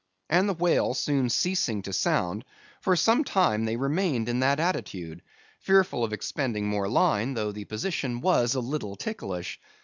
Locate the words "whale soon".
0.55-1.29